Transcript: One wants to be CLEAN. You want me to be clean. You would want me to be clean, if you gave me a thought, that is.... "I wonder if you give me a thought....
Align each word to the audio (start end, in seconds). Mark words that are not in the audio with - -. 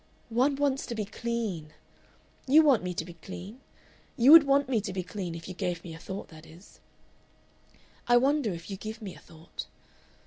One 0.29 0.55
wants 0.55 0.87
to 0.87 0.95
be 0.95 1.05
CLEAN. 1.05 1.73
You 2.47 2.63
want 2.63 2.81
me 2.81 2.91
to 2.91 3.05
be 3.05 3.13
clean. 3.13 3.61
You 4.17 4.31
would 4.31 4.45
want 4.45 4.67
me 4.67 4.81
to 4.81 4.91
be 4.91 5.03
clean, 5.03 5.35
if 5.35 5.47
you 5.47 5.53
gave 5.53 5.83
me 5.83 5.93
a 5.93 5.99
thought, 5.99 6.29
that 6.29 6.47
is.... 6.47 6.79
"I 8.07 8.17
wonder 8.17 8.51
if 8.51 8.71
you 8.71 8.77
give 8.77 8.99
me 8.99 9.13
a 9.13 9.19
thought.... 9.19 9.67